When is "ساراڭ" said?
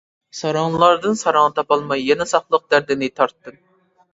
1.19-1.53